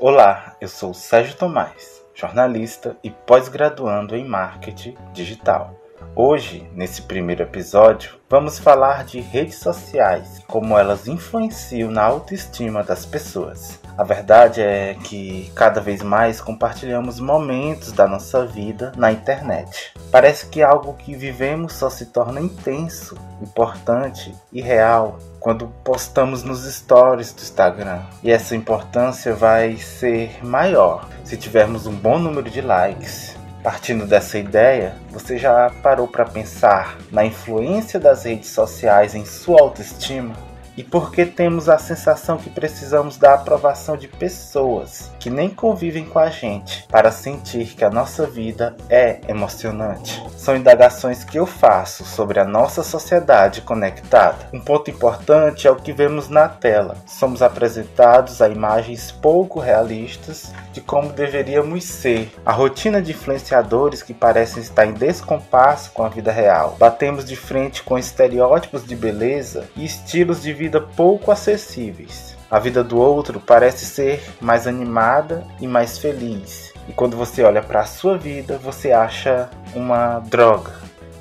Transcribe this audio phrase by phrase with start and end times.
[0.00, 5.77] Olá, eu sou Sérgio Tomás, jornalista e pós-graduando em marketing digital.
[6.14, 13.06] Hoje, nesse primeiro episódio, vamos falar de redes sociais, como elas influenciam na autoestima das
[13.06, 13.78] pessoas.
[13.96, 19.92] A verdade é que cada vez mais compartilhamos momentos da nossa vida na internet.
[20.10, 26.64] Parece que algo que vivemos só se torna intenso, importante e real quando postamos nos
[26.64, 28.02] stories do Instagram.
[28.22, 33.37] E essa importância vai ser maior se tivermos um bom número de likes.
[33.68, 39.60] Partindo dessa ideia, você já parou para pensar na influência das redes sociais em sua
[39.60, 40.34] autoestima?
[40.78, 46.20] E porque temos a sensação que precisamos da aprovação de pessoas que nem convivem com
[46.20, 50.22] a gente para sentir que a nossa vida é emocionante.
[50.36, 54.48] São indagações que eu faço sobre a nossa sociedade conectada.
[54.52, 56.96] Um ponto importante é o que vemos na tela.
[57.08, 62.30] Somos apresentados a imagens pouco realistas de como deveríamos ser.
[62.46, 66.76] A rotina de influenciadores que parecem estar em descompasso com a vida real.
[66.78, 72.36] Batemos de frente com estereótipos de beleza e estilos de vida vida pouco acessíveis.
[72.50, 76.74] A vida do outro parece ser mais animada e mais feliz.
[76.86, 80.72] E quando você olha para a sua vida, você acha uma droga.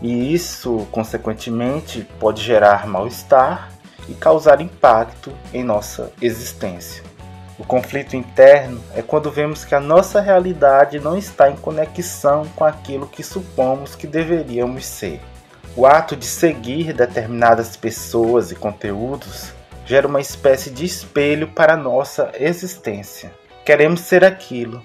[0.01, 3.71] E isso, consequentemente, pode gerar mal-estar
[4.09, 7.03] e causar impacto em nossa existência.
[7.57, 12.65] O conflito interno é quando vemos que a nossa realidade não está em conexão com
[12.65, 15.21] aquilo que supomos que deveríamos ser.
[15.77, 19.53] O ato de seguir determinadas pessoas e conteúdos
[19.85, 23.31] gera uma espécie de espelho para a nossa existência.
[23.63, 24.81] Queremos ser aquilo,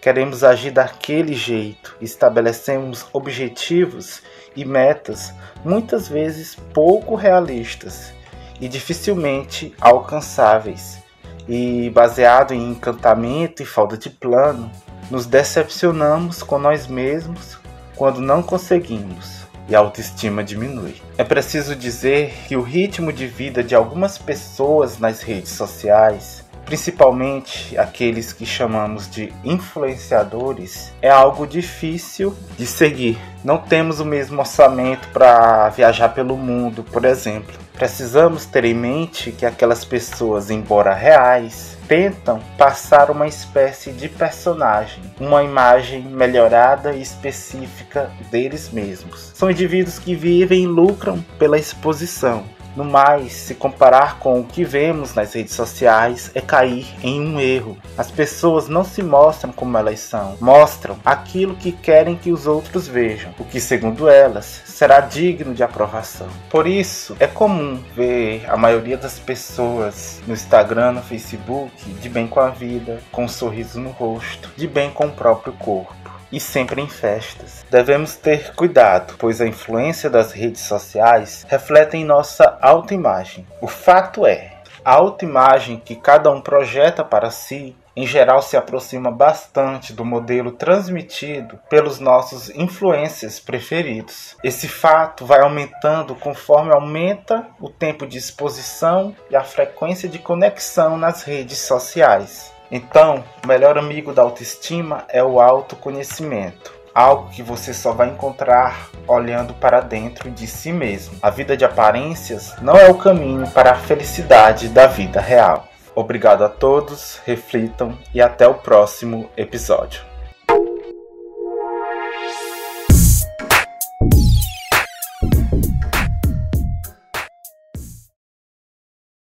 [0.00, 4.22] queremos agir daquele jeito, estabelecemos objetivos
[4.56, 5.30] e metas
[5.62, 8.14] muitas vezes pouco realistas
[8.58, 11.02] e dificilmente alcançáveis.
[11.46, 14.72] E baseado em encantamento e falta de plano,
[15.10, 17.58] nos decepcionamos com nós mesmos
[17.94, 19.39] quando não conseguimos
[19.70, 20.96] e a autoestima diminui.
[21.16, 27.78] É preciso dizer que o ritmo de vida de algumas pessoas nas redes sociais, principalmente
[27.78, 33.16] aqueles que chamamos de influenciadores, é algo difícil de seguir.
[33.44, 37.69] Não temos o mesmo orçamento para viajar pelo mundo, por exemplo.
[37.80, 45.02] Precisamos ter em mente que aquelas pessoas, embora reais, tentam passar uma espécie de personagem,
[45.18, 49.32] uma imagem melhorada e específica deles mesmos.
[49.34, 52.44] São indivíduos que vivem e lucram pela exposição,
[52.80, 57.38] no mais, se comparar com o que vemos nas redes sociais, é cair em um
[57.38, 57.76] erro.
[57.96, 62.88] As pessoas não se mostram como elas são, mostram aquilo que querem que os outros
[62.88, 66.28] vejam, o que, segundo elas, será digno de aprovação.
[66.48, 72.26] Por isso, é comum ver a maioria das pessoas no Instagram, no Facebook, de bem
[72.26, 75.99] com a vida, com um sorriso no rosto, de bem com o próprio corpo
[76.32, 77.64] e sempre em festas.
[77.70, 83.46] Devemos ter cuidado, pois a influência das redes sociais reflete em nossa autoimagem.
[83.60, 89.10] O fato é, a autoimagem que cada um projeta para si em geral se aproxima
[89.10, 94.36] bastante do modelo transmitido pelos nossos influencers preferidos.
[94.42, 100.96] Esse fato vai aumentando conforme aumenta o tempo de exposição e a frequência de conexão
[100.96, 102.52] nas redes sociais.
[102.70, 106.72] Então, o melhor amigo da autoestima é o autoconhecimento.
[106.94, 111.16] Algo que você só vai encontrar olhando para dentro de si mesmo.
[111.22, 115.68] A vida de aparências não é o caminho para a felicidade da vida real.
[115.94, 120.09] Obrigado a todos, reflitam e até o próximo episódio.